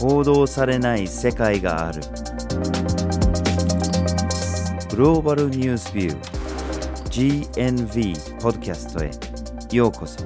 [0.00, 2.00] 報道されない世界がある。
[4.88, 9.10] グローバルニュースビュー GNV ポッドキャストへ。
[9.76, 10.24] ようこそ。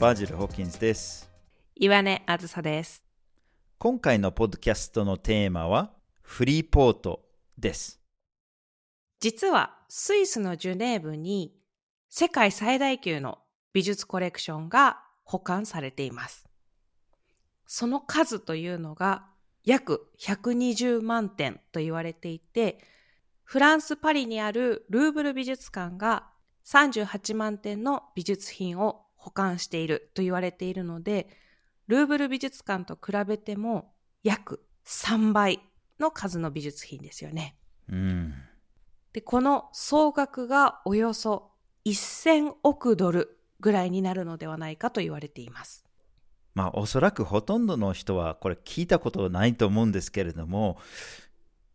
[0.00, 1.30] バージル・ホーキンズです。
[1.76, 3.04] 岩根あずさです。
[3.76, 5.92] 今回のポッドキャストのテーマは
[6.22, 7.20] フリーポート
[7.58, 8.00] です。
[9.20, 11.52] 実はスイスのジュネーブに
[12.08, 13.38] 世界最大級の
[13.72, 16.48] 美術コレクションが保管されています。
[17.66, 19.26] その数というのが
[19.64, 22.78] 約120万点と言われていて、
[23.42, 26.28] フランス・パリにあるルーブル美術館が
[26.66, 31.26] 38万点の美術品を保管していると言われているので、
[31.88, 35.58] ルーブル美術館と比べても約3倍
[35.98, 37.56] の数の美術品ですよね。
[37.88, 38.34] うん
[39.12, 41.50] で、この総額がおよそ
[41.86, 45.84] 1000億ドルぐらいになるのではないかと言われています。
[46.54, 50.78] まあおそらくほとんどの人はこれ聞いたことないと思うんですけれども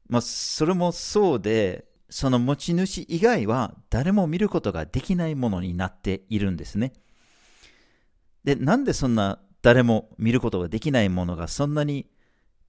[0.09, 6.93] まあそれもそうでその持ち主以外は誰も見ることができないものになっているんですね
[8.43, 12.05] でなんでそんな誰も見ることができないものがそんなに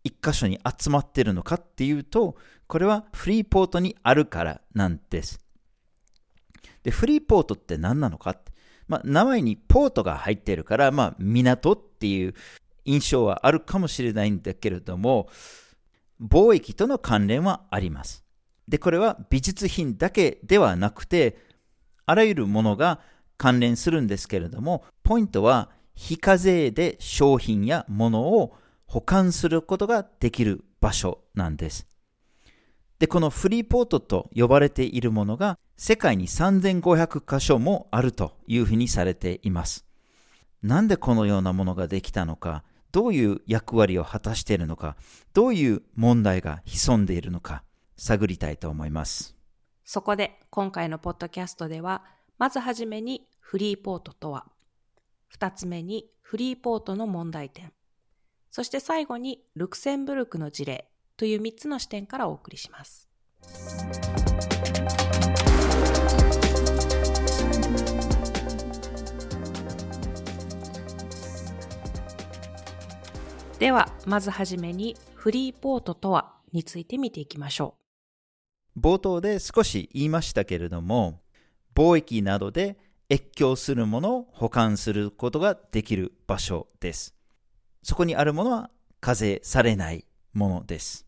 [0.07, 5.41] 一箇所に集まってるのかっていうとこれはフリーポートにあるからなんです
[6.83, 8.31] でフリーポートって何なのか？
[8.31, 8.53] って
[8.89, 12.35] まあ、名前にポートが入ってるから、まあ、港っていう
[12.85, 15.29] 印象はあるかもしれないんだけれども、
[16.23, 18.25] 貿易との関連はあります。
[18.69, 21.37] で、これは美術品だけではなくて、
[22.07, 23.01] あらゆるものが
[23.37, 31.87] 関連するんですけれども、ポイントは非課税で商品や物を保管することができる場所なんです。
[32.99, 39.85] で、このフリーポートと呼ばれているものが世界に3500箇所もあるというふうにされています。
[40.63, 44.97] なんでこのようなものができたのか、どういう役割を果たしているのか、
[45.35, 47.63] どういう問題が潜んでいるのか、
[47.97, 49.37] 探りたいと思います。
[49.85, 52.05] そこで今回のポッドキャストでは、
[52.39, 54.47] まずはじめにフリーポートとは、
[55.29, 57.73] 二つ目にフリーポートの問題点、
[58.57, 63.07] そして最後にルクセンブルクの事例という3つの視点からお送りします。
[73.59, 77.75] では、まずはじめにフリーポートとはについて見ていきましょ
[78.75, 81.21] う冒頭で少し言いましたけれども、
[81.75, 82.79] 貿易などで
[83.13, 87.16] 越境するものを保管することができる場所です。
[87.87, 88.71] そこにあるものは
[89.01, 91.07] 課税されないものです。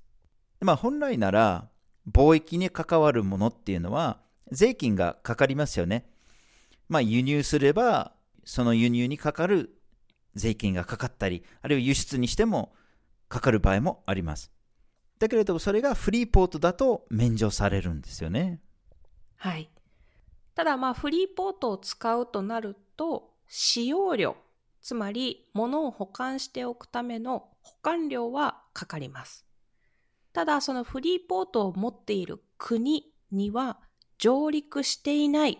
[0.60, 1.68] まあ本来なら
[2.08, 4.20] 貿易に関わるものっていうのは
[4.52, 6.08] 税金がかかりますよね。
[6.88, 8.12] まあ輸入すれば
[8.44, 9.76] その輸入にかかる
[10.36, 12.72] 税金がかかったり、あるいは輸出にしても
[13.28, 14.52] かかる場合もあります。
[15.18, 18.60] だけれどもそれがフリーポートだと免除されるんですよね。
[19.34, 19.68] はい。
[20.54, 24.36] ただまあフリーポートを使うとなると使用料、
[24.88, 29.44] つまり物を保管しておくための保管料はかかります。
[30.32, 33.80] ただそのフリーポートを持っている国には
[34.16, 35.58] 上陸していない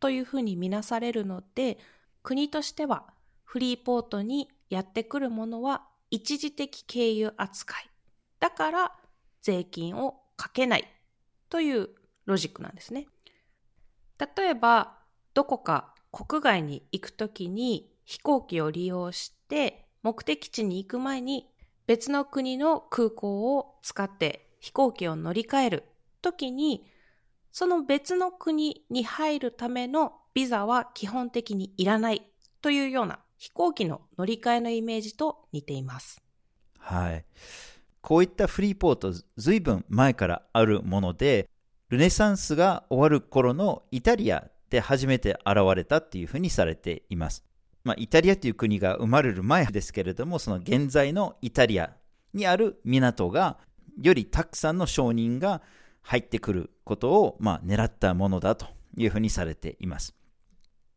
[0.00, 1.78] というふうに見なされるので
[2.24, 3.04] 国としては
[3.44, 7.88] フリーポートにやってくるものは一時的経由扱い
[8.40, 8.92] だから
[9.40, 10.88] 税金をかけない
[11.48, 11.90] という
[12.24, 13.06] ロジックなんですね。
[14.18, 14.98] 例えば
[15.32, 21.48] どこか国外に行くときに飛行機を利用して目的地に行く前に
[21.86, 25.84] 別の国の空港を使って飛行機を乗り換える
[26.22, 26.86] ときに
[27.52, 32.22] その別の国に入るためのビザは基本的にいらない
[32.60, 36.22] というような飛行機の乗り換えのイメージと似ています。
[36.78, 37.24] はい。
[38.00, 41.48] こういったフリーポート、ずいぶん前からあるもので、
[41.90, 47.44] ルネサンスが終わる頃のイタリアで初めて現れたっていうふうにされています。
[47.84, 51.94] まあ、イタリアという国が生まれる前ですけれども、その現在のイタリア
[52.32, 53.58] にある港が、
[54.00, 55.62] よりたくさんの商人が
[56.02, 58.66] 入ってくることを、まあ、狙ったものだと
[58.96, 60.14] いうふうにされています。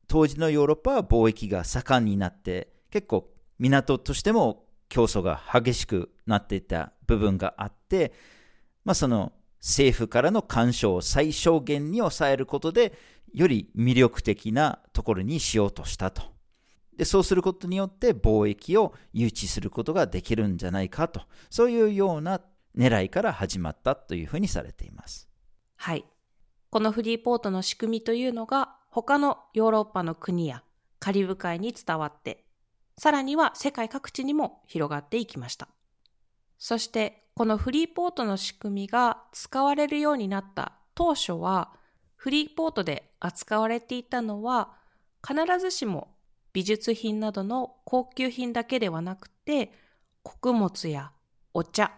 [0.08, 3.30] 当時のヨーロッパは貿易が盛んになって、結構
[3.60, 8.14] 港としても競争が激しくなっていた部分があって、
[8.86, 12.94] まあ、その政府からの干渉を最小限に抑えることで、
[13.34, 16.37] より魅力的なところにしようとしたと。
[16.98, 22.42] で、そうすることによって貿易を誘致することができるんじゃないかと、そういうような
[22.76, 25.30] 狙いから始まったというふうにされています。
[25.76, 26.06] はい。
[26.70, 30.64] このフリーポートの仕組みというのが他のヨーロッパの国や
[31.00, 32.46] カリブ海に伝わって、
[32.98, 35.68] さらには世界各地にも広がっていきました。
[36.58, 41.72] そしてこのフリーポートの仕組みが使われるようになった当初は
[42.16, 44.74] フリーポートで扱われていたのは
[45.26, 46.17] 必ずしも
[46.58, 49.72] 美術品などの高級品だけではなくて
[50.24, 51.12] 穀物や
[51.54, 51.92] お茶、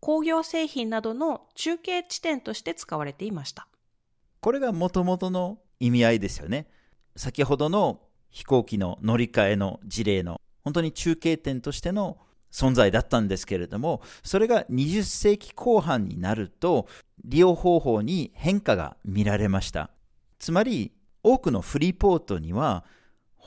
[0.00, 3.68] 工業製品などの中継地点として使われていました。
[4.40, 6.68] これがもともとの意味合いですよね。
[7.16, 8.00] 先ほどの
[8.30, 12.16] 飛行機の乗り換えの事例の本当に中継点としての
[12.50, 16.88] 存在だったんですけれども、それが20世紀後半になると、
[17.26, 19.90] 利用方法に変化が見られました。
[20.38, 22.86] つまり、多くのフリーポートには、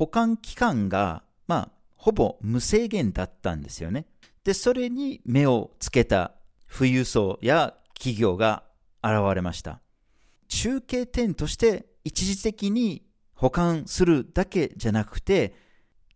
[0.02, 4.08] 保管期間が、まあ、ほぼ無制限だったんですよね。
[4.44, 6.32] で、それに目をつけた
[6.76, 8.64] 富裕層や企業が
[9.04, 9.80] 現れました。
[10.48, 13.04] 中継点として一時的に
[13.36, 15.54] 保管するだけじゃなくて、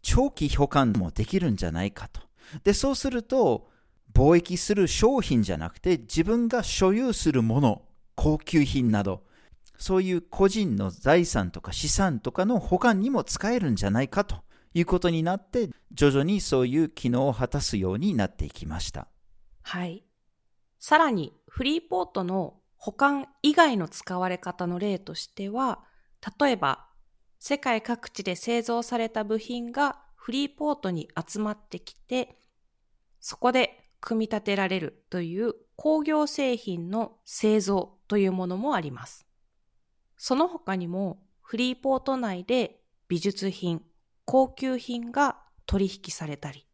[0.02, 2.22] 長期保管もできるんじゃないかと。
[2.64, 3.70] で、そうすると、
[4.16, 7.84] 貿易する商品じゃなくて、自分が所有するもの、
[8.16, 9.22] 高級品など、
[9.78, 14.38] そういう個人の財産とか資産とかの保管にも使えるんじゃないかと
[14.74, 19.08] いうことになって、徐々にそういう機能を果たすようになっていきました。
[19.62, 20.06] はい。
[20.80, 25.84] さらに、フリーポートの保管以外の使われ方の例としては、
[26.40, 26.88] 例えば、
[27.40, 32.38] 世界各地で製造された部品がフリーポートに集まってきて、
[33.20, 39.25] そこで組み立てられるという工業製品の製造というものもあります。
[40.18, 43.82] その他にもフリーポート内で美術品、
[44.26, 46.66] 高級品が取引されたり、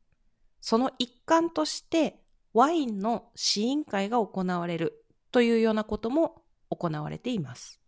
[0.61, 2.21] その一環として
[2.53, 7.79] ワインの試飲会が行われるというようなことも行われています。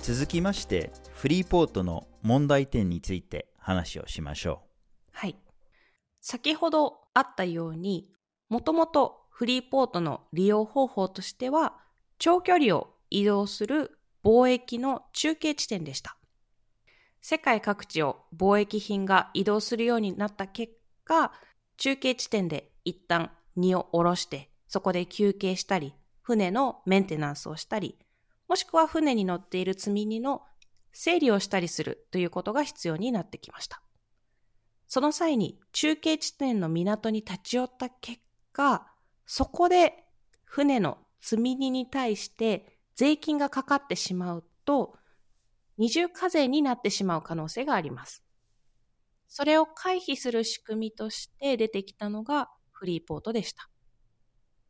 [0.00, 4.67] 続きましてフリーポートの問題点について話をしましょう。
[5.18, 5.34] はい。
[6.20, 8.08] 先ほどあったように、
[8.48, 11.74] もともとフリーポートの利用方法としては、
[12.18, 16.16] 長距離を移動する貿易の中継地点でした。
[17.20, 20.72] 世界各地を貿易品が移動するようになった結
[21.02, 21.32] 果、
[21.78, 27.98] 中継地点で一旦荷を下ろして、そこで休憩したり、船のメンテナンスをしたり、
[28.46, 30.42] もしくは船に乗っている積み荷の
[30.92, 33.82] 整理をしたりするということが必要になってきました。
[34.88, 38.20] その際に中継地点の港に立ち寄った結
[38.52, 38.90] 果、
[39.26, 40.04] そこで
[40.44, 44.96] 船の積み荷に対して税金がかかってしまうと、
[45.76, 48.24] 二重課税になってしまう可能性があります。
[49.28, 53.68] それを回避する仕組みとして出てきたのがフリーポートでした。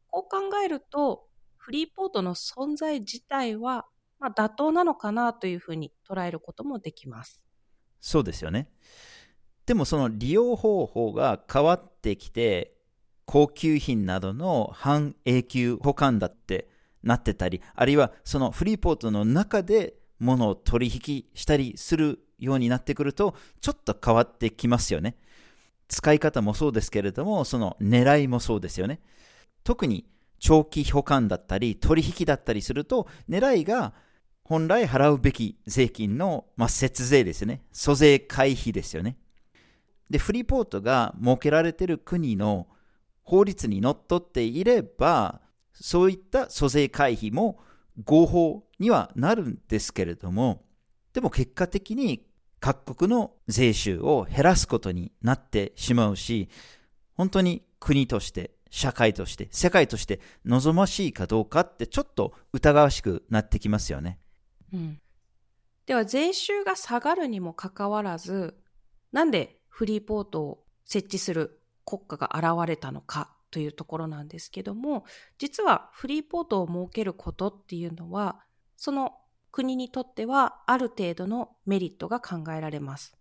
[0.09, 3.87] こう考えると、フリーポートの存在自体は、
[4.19, 7.45] まあ、妥当なのかなというふうに捉えることもできます。
[8.01, 8.71] そうですよね。
[9.69, 12.73] でもその利用方法が変わってきて、
[13.27, 16.71] 高級品などの半永久保管だって
[17.03, 25.19] なってたり、あるいはそのフリーポートの中で物を取引したりするようになってくると、ちょっと変わってきますよね。
[25.89, 29.01] 使い方もそうですけれども、その狙いもそうですよね。
[29.65, 30.07] 特に
[30.39, 33.93] 長期保管だったり、取引だったりすると、狙いが
[34.45, 37.65] 本来払うべき税金の、まあ、節税ですよね。
[37.71, 39.19] 租税回避ですよね。
[40.11, 42.67] で、フリーポートが設けられている国の
[43.23, 45.41] 法律にのっとっていれば、
[45.73, 47.61] そういった租税回避も
[48.05, 50.65] 合法にはなるんですけれども、
[51.13, 52.27] でも結果的に
[52.61, 56.49] 各国の税収を減らすことになってしまうし、
[57.15, 64.19] 本当に国として社会として、世界として望ましいかどうかってちょっと疑わしくなってきますよね。
[64.73, 65.01] うん。
[65.87, 68.57] では税収が下がるにもかかわらず、
[69.13, 75.05] なんでフリーポートを設置する国家が現れたのかというところなんですけども、
[75.39, 78.41] 実はフリーポートを設けることっていうのは、
[78.77, 79.19] その
[79.53, 83.17] 国にとってはある程度のメリットが考えられます。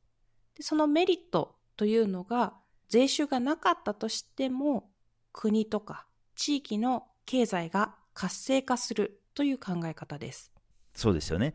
[0.55, 2.55] でそのメリットというのが
[2.89, 4.89] 税収がなかったとしても
[5.33, 10.51] 国とか地域の経済が活性化するという考え方です。
[10.95, 11.53] そうですよね。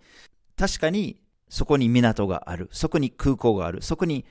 [0.57, 4.25] 確かにそこに港がある、そこに空港がある、そこに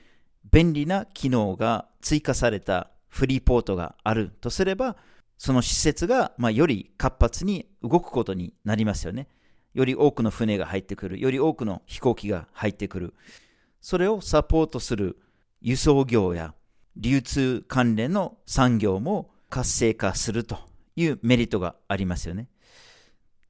[0.50, 4.96] 便利な機能が追加されたフリーポートがあるとすれば、
[5.38, 9.28] その施設が、まあ、より活発に動くことになりますよね。
[9.74, 13.14] より多くの船が入ってくる、より多くの飛行機が入ってくる。
[13.80, 15.18] それをサポートする
[15.60, 16.54] 輸送業や
[16.96, 20.58] 流通関連の産業も活性化すると
[20.96, 22.48] いうメリットがありますよね。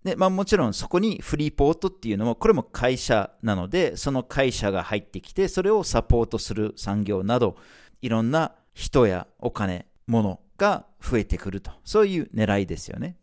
[0.04, 7.56] で、まあもちろんそこにフリーポートっていうのも、これも会社なので、その会社が入ってきて、それをサポートする産業など、
[8.00, 11.70] いろんな人やお金、物が増えてくると。
[11.84, 13.16] そういう狙いですよね。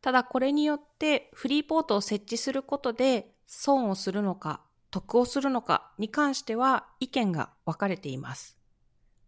[0.00, 8.56] ただこれによってフリーポートを設置することで損をするのか得をするのかに関しては意見が分かれています。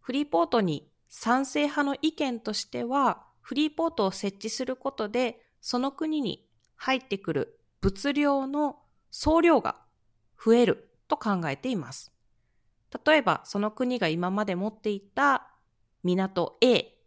[0.01, 6.49] フリーポートに賛成派の意見としてはフリーポートを設置することでその国に
[6.85, 8.81] 入ってくる物量の
[9.12, 9.77] 総量が
[10.45, 12.12] 増えると考えています。
[13.07, 15.49] 例えばその国が今まで持っていた
[16.03, 16.99] 港 A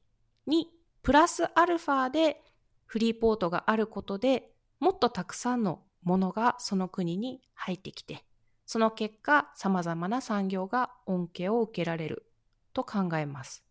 [0.48, 0.70] に
[1.04, 2.42] プラスアルファで
[2.86, 8.24] フリーポートがあることでもっとたくさんのものがその国に入ってきて、
[8.66, 12.26] その結果様々な産業が恩恵を受けられる
[12.74, 13.66] と考えます。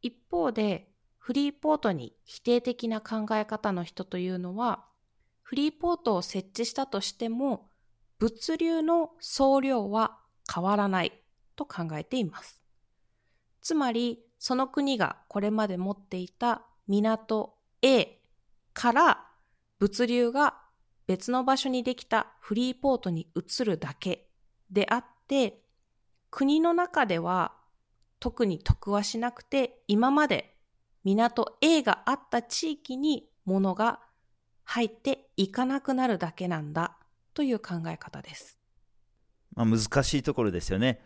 [0.00, 4.84] 一方で、フリーポートに否定的な考え方の人というのは、
[5.54, 7.68] フリーポートを設置したとしても、
[8.18, 10.18] 物流の総量は
[10.52, 11.12] 変わらない
[11.54, 12.60] と考えています。
[13.62, 18.20] つまり、その国がこれまで持っていた港 A
[18.72, 19.28] から
[19.78, 20.56] 物流が
[21.06, 24.26] 別の場所にできたフリーポートに移るだけ
[24.72, 25.62] であって、
[26.32, 27.52] 国の中では
[28.18, 30.56] 特に得はしなくて、今まで
[31.04, 34.00] 港 A があった地域に物が
[34.64, 36.96] 入っていかなくなるだけなんだ
[37.34, 38.58] という考え方です。
[39.54, 41.00] まあ、難しいところですよね。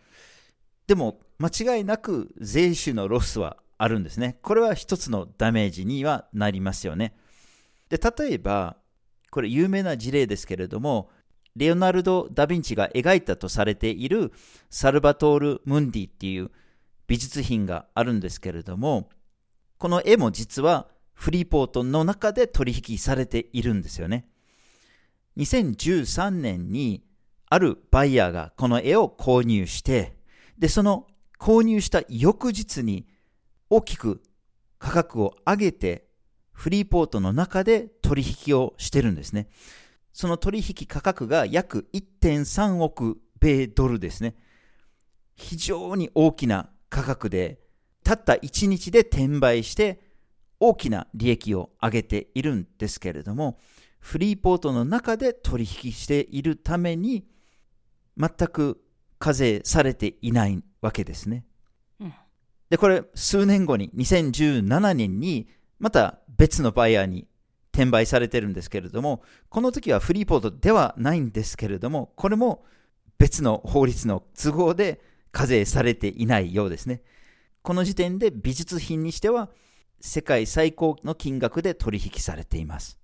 [0.87, 4.37] でも間違いなく税収のロスはあるんですね。
[4.41, 7.15] これは一つのダメージにはなりますよね。
[7.89, 8.77] で、例えば、
[9.31, 11.09] これ有名な事例ですけれども、
[11.55, 14.31] レオナルド・ダ・ヴィンチが描いたとされている
[14.69, 16.51] サルバトール・ムンディっていう
[17.07, 19.09] 美術品があるんですけれども、
[19.77, 20.87] この絵も実は
[21.19, 24.25] フリーポートの中で取引されているんですよね。
[25.35, 27.03] 2013年に
[27.49, 30.15] あるバイヤーがこの絵を購入して、
[30.57, 31.07] で、その
[31.37, 33.05] 購入した翌日に
[33.69, 34.23] 大きく
[34.77, 36.07] 価格を上げて、
[36.53, 39.49] フリーポートの中で取引をしてるんですね。
[40.13, 44.35] その取引価格が約1.3億米ドルですね。
[45.35, 47.59] 非常に大きな価格で、
[48.05, 50.08] たった1日で転売して
[50.59, 53.57] 大きな利益を上げているんですけれども、
[53.99, 57.25] フリーポートの中で取引しているために、
[58.17, 58.81] 全く
[59.17, 61.45] 課税されていないわけですね。
[62.69, 65.47] で、これ数年後に2017年に
[65.79, 67.27] また別のバイヤーに
[67.73, 72.63] 転売されてるんですけれども、この時はフリーポートではないんですけれども、これも
[73.17, 75.01] 別の法律の都合で
[75.31, 77.01] 課税されていないようですね。
[77.61, 79.49] この時点で美術品にしては
[80.01, 82.99] 世界最高の金額で取引されています。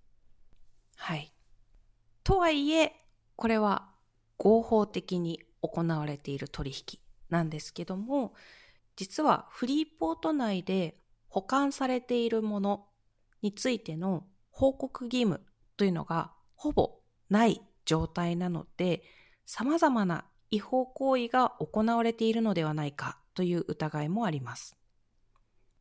[0.96, 1.34] はい。
[2.24, 2.94] とはいえ、
[3.36, 3.90] これは
[4.38, 7.00] 合法的に行われている取引
[7.30, 8.34] なんですけども、
[8.96, 10.98] 実はフリーポート内で
[11.28, 12.88] 保管されているもの
[13.42, 15.42] についての報告義務
[15.75, 17.00] というのがほぼ
[17.30, 19.04] ない状態なので、
[19.46, 24.78] 様々な違法行為が行われているのではないかという疑いもあります。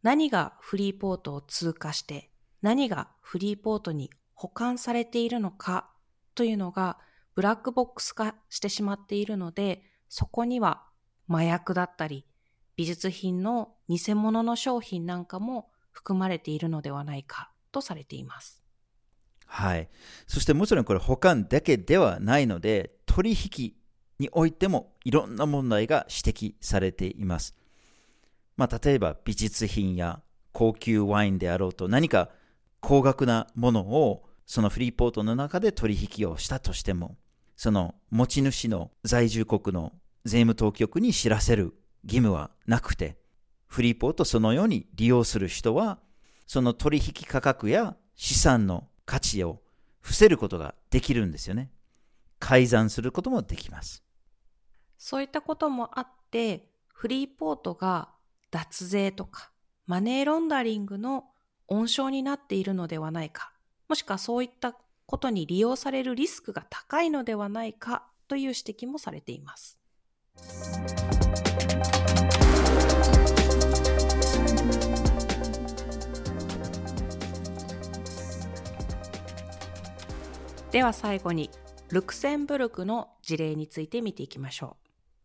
[0.04, 2.30] 何がフリーポートを通過して
[2.60, 5.88] 何がフリーポートに保管されているのか
[6.34, 6.98] というのが
[7.34, 10.84] ブラックボックス化してしまっているので、そこには
[11.28, 12.26] 麻薬だったり
[12.76, 18.62] 美術品の偽物の商品なんかも含まれているのではないかとされています。
[19.46, 19.88] はい。
[20.26, 23.72] そしてもちろんこれ保管だけではないので、取引
[24.18, 27.56] においてもいろんな問題が指摘されています。
[28.56, 32.30] まあ、例えば美術品や高級ワインであろうと何か
[32.80, 37.16] 高額なものをそのフリーポートの中で取引をしたとしても、
[37.56, 39.92] その持ち主の在住国の
[40.24, 43.16] 税務当局に知らせる義務はなくて、
[43.66, 45.98] フリーポートそのように利用する人は、
[46.46, 49.62] その取引価格や資産の価値を
[50.00, 51.70] 伏せることができるんですよね。
[52.38, 54.04] 改ざんすることもできます。
[54.98, 58.10] そういったこともあって、フリーポートが
[58.54, 59.50] 脱税とか
[59.88, 61.24] マネーロンダリングの
[61.66, 63.52] 温床になっているのではないか、
[63.88, 69.76] もしくはそういったことに利用されるリスクが高いのではないかという指摘もされています。
[80.70, 81.50] では最後に
[81.90, 84.76] ルクセンブルクの事例について見ていきましょ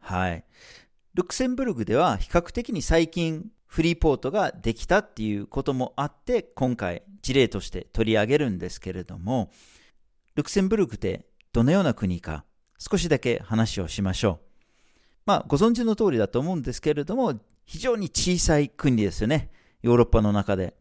[0.01, 0.13] う。
[0.13, 0.43] はい。
[1.15, 9.51] ルクセンブルグでは比較的に最近フリーポートができたっていうこともあって今回事例として取り上げるんですけれども
[10.35, 12.45] ルクセンブルクってどのような国か
[12.77, 14.45] 少しだけ話をしましょう。
[15.25, 19.51] まあご存知の通りだと思うんですけれども非常に小さい国ですよね。
[19.81, 20.75] ヨーロッパの中で。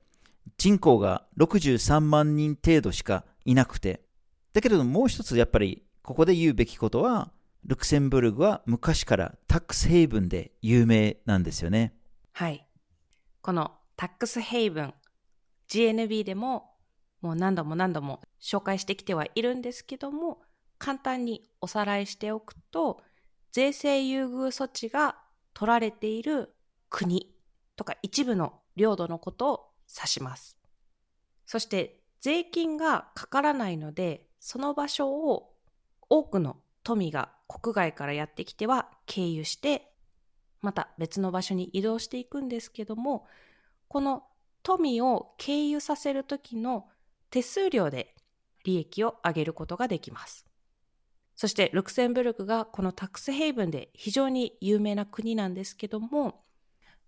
[0.56, 4.00] 人口が63万人程度しかいなくて。
[4.52, 7.30] だけれどももう一つやっぱりここで言うべきことは
[7.64, 11.94] ルクセンブルグは昔からタックスヘイブンで有名なんですよね。
[12.32, 12.66] はい。
[13.42, 14.94] このタックスヘイブン、
[15.68, 16.78] GNB でも
[17.20, 20.40] もう何度も何度も紹介してきてはいるんですけども、
[20.78, 23.02] 簡単におさらいしておくと、
[23.50, 25.16] 税制優遇措置が
[25.54, 26.54] 取られている
[26.90, 27.34] 国
[27.76, 30.58] とか一部の領土のことを指します。
[31.46, 35.54] そして税金がかからないので、その場所を
[36.08, 39.90] 多くの富が国外からやってきては経由して、
[40.60, 43.26] また別の場所に移動していくんですけども、
[43.88, 44.24] この
[44.62, 46.88] 富を経由させるときの
[47.30, 48.14] 手数料で
[48.64, 50.46] 利益を上げることができます。
[51.36, 56.42] そしてルクセンブルクがこのタックスヘイブンで非常に有名な国なんですけども、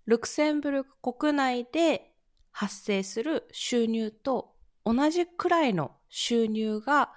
[0.06, 2.12] ルクセンブルク国内で
[2.52, 7.12] 発生する収入と同じくらいの収入が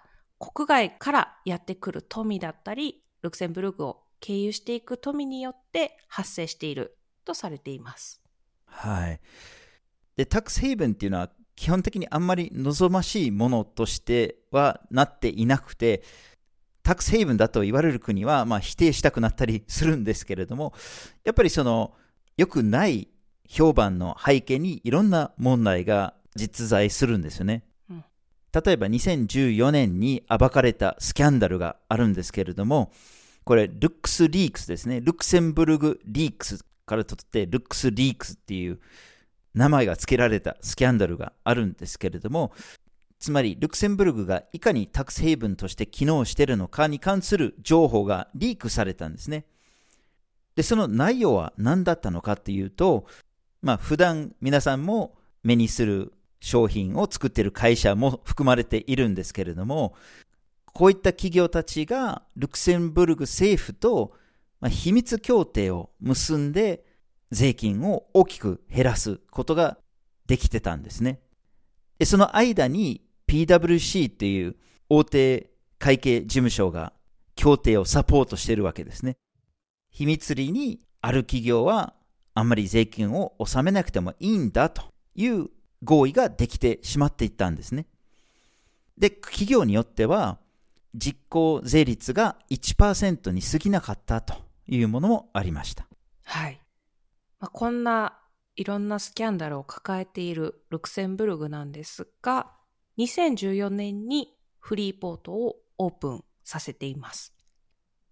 [0.52, 8.22] 国外からやってくる富だったり、ルクセンブルクを経由していく富によって発生しているとされています。
[8.66, 9.22] はい。
[10.18, 16.04] で、タックスヘイブンっていうのは基本的にあんまり望ましいものとしてはなっていなくて、
[16.84, 20.74] タックスヘイブンだと言われる国は、まあ、否定したくなったりするんですけれども、
[21.24, 21.94] やっぱりその、
[22.36, 23.08] 良くない
[23.48, 27.64] 評判の背景にいろんな問題が実在するんですよね。
[28.54, 32.92] 例えば2014年に暴かれたスキャンダルがあるんですけれども、
[33.44, 35.02] これ、ルックスリークスですね。
[35.02, 38.80] ルクセンブルグリークスから取って、ルックスリークスっていう
[39.54, 42.54] 名前が付けられたスキャンダルがあるんですけれども、
[43.20, 49.46] つまりルクセンブルグがいかにタックスヘイブンとして機能しているのかに関する情報がリークされたんですね。
[50.56, 53.08] で、その内容は何だったのかっていうと、
[53.62, 59.96] まあ普段皆さんも目にする商品を作っている会社も含まれているんですけれども、
[60.74, 64.14] こういった企業たちがルクセンブルグ政府と
[64.70, 66.84] 秘密協定を結んで
[67.32, 69.78] 税金を大きく減らすことが
[70.28, 71.22] できてたんですね。
[71.98, 74.58] でその間に PWC っていう
[74.90, 76.92] 大手会計事務所が
[77.36, 79.16] 協定をサポートしているわけですね。
[79.92, 81.94] 秘密裏にある企業は
[82.34, 84.84] あんまり税金を納めなくてもいいんだと
[85.16, 85.48] いう
[85.84, 87.86] 合意ができてしまっていったんですね。
[88.98, 90.40] で、企業によっては
[90.96, 94.36] 実効税率が1%に過ぎなかったと
[94.68, 95.88] いうものもありました。
[96.24, 96.62] はい。
[97.40, 98.20] まあ、こんな
[98.56, 102.52] いろんなスキャンダルを抱えているルクセンブルグなんですが、
[103.00, 107.34] 2014年にフリーポートをオープンさせています。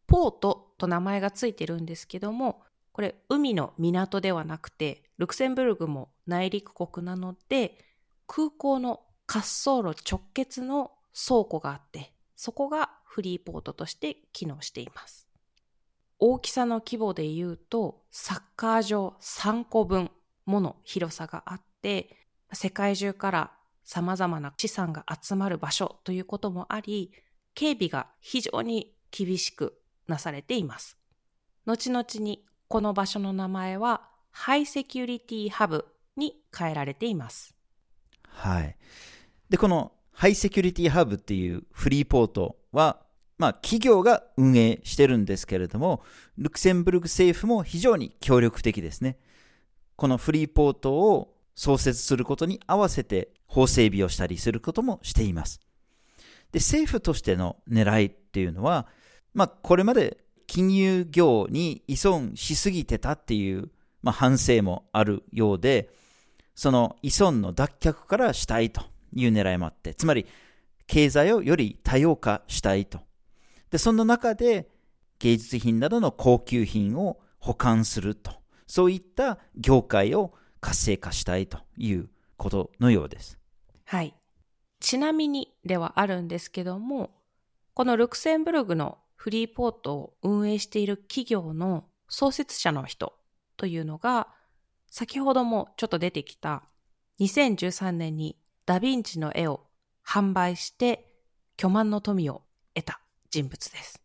[0.08, 7.78] ポートと名前がついてるんですけども、これ海の港ではなくて、ルクセンブルグも内陸国なので、
[8.28, 15.28] 空港の滑走路直結の倉庫があって、そこがフリーポートとして機能しています。
[16.20, 20.12] 大きさの規模で言うと、サッカー場3個分
[20.46, 22.16] もの広さがあって、
[22.54, 23.52] 世界中から
[23.84, 27.12] 様々な資産が集まる場所ということもあり、
[27.54, 30.98] 警備が非常に厳しくなされています。
[31.66, 37.54] 後々にこの場所の名前はハイセキュリティハブに変えられています。
[38.24, 38.78] はい。
[39.50, 43.02] で、このハイセキュリティハブっていうフリーポートは
[43.38, 46.04] まあ、企業が運営してるんですけれども、
[46.38, 49.18] ルクセンブルク政府も非常に協力的ですね。
[49.96, 55.60] このフリーポートを創設することに合わせて法整備をしたりすることもしています。
[56.52, 58.86] で、政府としての狙いっていうのは、
[59.34, 63.70] まあ、これまで金融業に依存しすぎてたっていう、
[64.02, 65.90] まあ、反省もあるようで、
[66.56, 68.82] その依存の脱却からしたいと
[69.14, 70.26] いう狙いもあって、つまり
[70.88, 73.00] 経済をより多様化したいと
[73.72, 74.70] で、その中で
[75.20, 78.34] 芸術品などの高級品を保管すると、
[78.68, 83.40] そういった業界を活性化したいということのようです。
[83.86, 84.14] はい。
[84.80, 87.12] ちなみにではあるんですけども、
[87.74, 93.14] このルクセンブルグのフリーポートを運営している企業の創設者の人
[93.56, 94.30] というのが、
[94.90, 96.64] 先ほどもちょっと出てきた
[97.20, 99.68] 2013年にダヴィンチの絵を
[100.04, 101.06] 販売して
[101.56, 102.42] 巨万の富を
[102.74, 104.02] 得た人物です。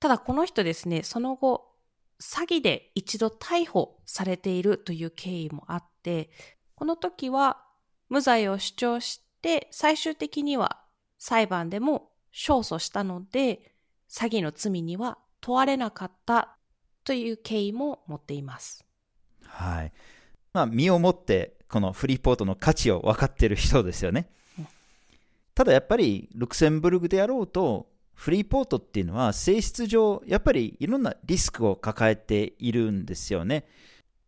[0.00, 1.72] ただこの人ですね、その後、
[2.20, 6.28] 詐欺で一度逮捕されているという経緯もあって、
[6.74, 7.64] この時は
[8.10, 10.82] 無罪を主張して最終的には
[11.16, 13.75] 裁判でも勝訴したので
[14.10, 16.56] 詐欺の罪には問われなかった
[17.04, 18.84] という経緯も持っています。
[19.44, 19.92] はい。
[20.52, 24.66] まあ、身をもって、このフリーポートの価値を分かっている人ですよねうん。
[25.54, 33.66] ただやっぱり、ルクセンブルグであろうと、フリーポートっていうのは性質上、やっぱりいろんなリスクを抱えているんですよね。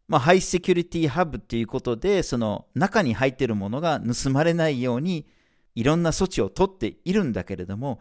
[0.06, 5.26] まあ、ハイセキュリティハブっていうことで、その中に入っているものが盗まれないように、
[5.74, 8.00] いろんな措置を取っているんだけれども、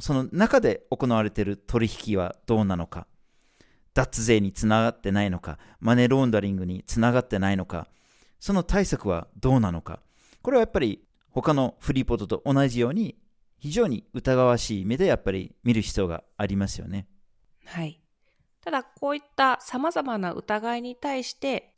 [0.00, 3.06] その中で行われている取引はどうなのか。
[3.94, 7.88] 脱税につながってないのか、マネーローンダリングにつながってないのか、
[8.38, 10.00] その対策はどうなのか。
[10.42, 13.16] これはやっぱり他のフリーポートと同じように、
[13.58, 17.08] 非常に疑わしい目でやっぱり見る必要がありますよね。
[17.64, 18.00] はい。
[18.60, 21.74] ただ、こういった様々な疑いに対して、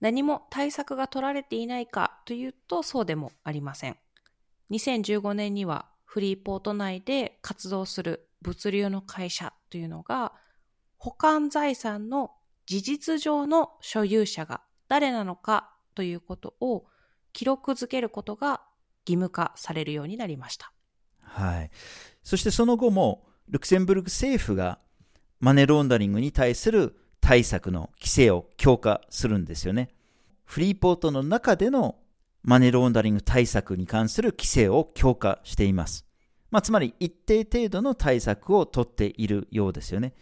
[0.00, 3.96] 何も対策が取られていないかというと、そうでもありません。
[4.70, 10.32] 2015年には、フリーポート内で活動する物流の会社というのが、
[10.96, 12.30] 保管財産の
[12.66, 16.84] 事実上の所有者が誰なのかということを
[17.32, 18.62] 記録づけることが
[19.04, 20.72] 義務化されるようになりました。
[21.18, 21.70] はい。
[22.22, 24.78] そしてその後も、ルクセンブルク政府が
[25.40, 29.88] マネーロンダリングに対する対策の規制を強化するんですよね。
[30.44, 31.96] フリーポートの中での
[32.44, 36.06] マネーロンダリング対策に関する規制を強化しています。
[36.50, 40.12] まあ、つまり一定程度の対策を取っているようですよね。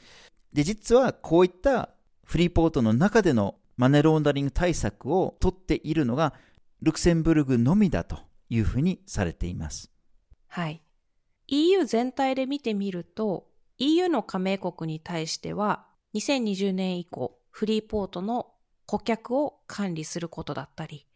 [0.52, 1.90] で、実はこういった
[2.24, 6.32] フリーポートの中でのマネーロンダリング対策を取っているのが
[6.80, 9.90] ルクセンブルグのみだというふうにされています。
[10.46, 10.80] はい。
[11.48, 18.52] EU 全体で見てみると、EU の加盟国に対しては、2020年以降、フリーポートの
[18.86, 21.06] 顧客を管理することだったり、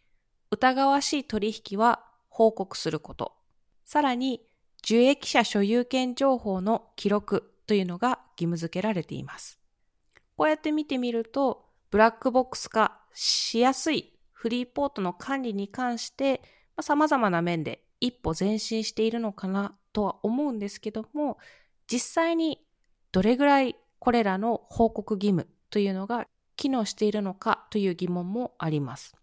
[0.50, 3.32] 疑わしい取引は報告すること、
[3.84, 4.42] さらに
[4.84, 9.58] 受益者所有権情報の記録というのが義務付けられています。
[10.36, 16.42] こうやって見てみると、ブラックボックス化しやすいフリーポートの管理に関して、
[16.76, 21.38] まあ、様々な面で一歩前進しているのかなとは思うんですけども、
[21.90, 22.64] 実際に
[23.12, 29.14] どれぐらいこれらの報告義務というのが機能しているのかという疑問もあります。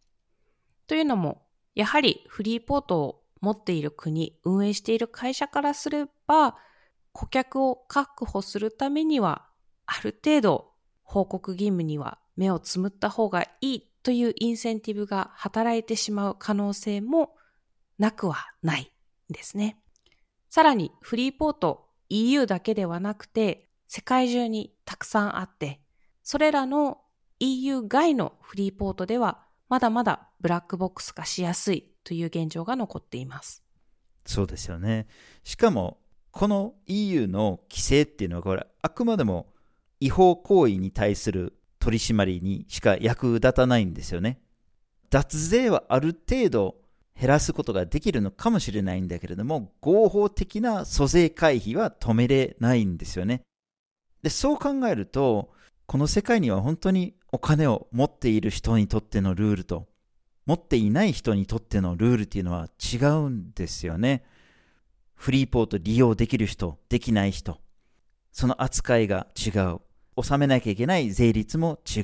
[0.87, 6.57] というのも、やはりフリーポートを持っている国、運営している会社からすれば、
[7.11, 9.47] 顧客を確保するためには、
[9.85, 10.71] ある程度
[11.03, 17.35] 報告義務には目をつむった方がいいというインセンティブが働いてしまう可能性も
[17.99, 18.91] なくはない
[19.29, 19.77] んですね。
[20.49, 25.81] さらにフリーポート EU だけではなくて世界中にたくさんあって、
[26.23, 26.99] それらの
[27.39, 33.63] EU 外のフリーポートではまだまだブラックボックス化しやすいという現状が残っています。
[34.23, 35.07] そうですよね。
[35.43, 35.97] しかも、
[36.29, 39.47] この EU の規制っていうのは、これ、あくまでも
[39.99, 44.41] 違法行為に対する取り締まりにしか役立たないんですよね。
[45.09, 46.75] 脱税はある程度
[47.19, 53.41] 減らすことができるのかもしれないんだけれども、合法的な租税回避は止めれないんですよね。
[54.21, 55.51] で、そう考えると、
[55.87, 59.87] この世界には本当にお金を持っている人にとってのルールと、
[60.45, 64.23] 持っていない人にとってのルールっていうのは違うんですよね。
[65.15, 67.59] フリーポート利用できる人、できない人、
[68.31, 69.79] その扱いが違う。
[70.15, 72.03] 納めなきゃいけない税率も違う。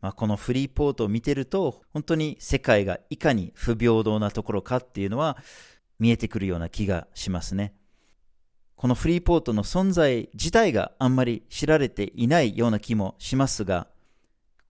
[0.00, 5.38] まあ、このフリーポートを見てると、本当に世界がいかに不平等なところかっていうのは
[5.98, 7.74] 見えてくるような気がしますね。
[8.76, 13.88] このフリーポートの存在自体があんまり知られていないような気もしますが、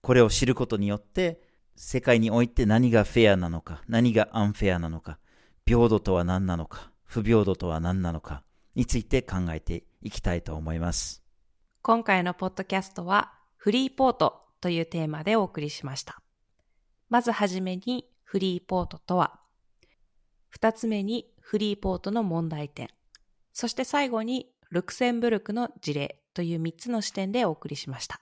[0.05, 1.41] これを知ることによって、
[1.75, 5.17] 世界において何がフェアなのか、何がアンフェアなのか、
[5.65, 8.43] 平等とは何なのか、不平等とは何なのか
[8.75, 11.23] について考えていきたいと思います。
[11.81, 16.21] 今回のポッドキャストはフリーポートというテーマでお送りしました。
[17.09, 19.39] まずはじめにフリーポートとは、
[20.49, 22.89] 二つ目にフリーポートの問題点、
[23.53, 28.19] そして最後にルクセンブルクの事例という3つの視点でお送りしました。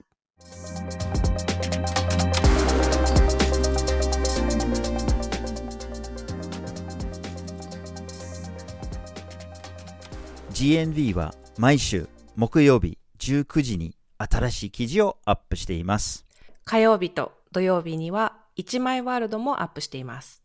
[10.54, 16.24] GNV は毎週木曜日19時に新しい記事をアップしています。
[16.64, 20.44] 火曜日と土曜日には1枚ワールドもアップしています。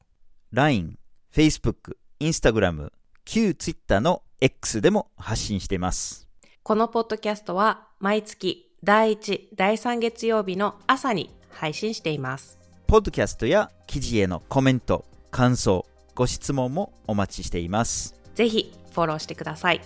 [0.51, 0.97] LINE、
[1.31, 2.89] Facebook、Instagram、
[3.23, 6.27] 旧 Twitter の X でも発信しています。
[6.63, 12.57] このポッドキャストは毎月第1、第3月曜日の朝に配信しています。
[12.87, 18.15] ポッドキャストや記事へのコメント、感想、ご質問もお待ちしています。
[18.33, 19.81] ぜひフォローしてください。